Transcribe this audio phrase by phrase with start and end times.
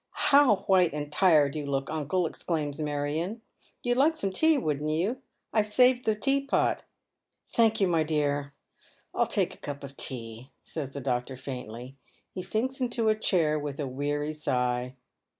[0.29, 3.43] "How whito and tired you look, uncle!" exclaims Marion.
[3.83, 5.21] "You'd like some tea, wouldn't you?
[5.53, 6.83] I've saved the tea pot."
[7.53, 8.55] "Thank you, my dear.
[9.13, 11.97] I'll take a cup of tea," says the doctor faintly.
[12.33, 14.95] He sinks into a chair with a weary sigh.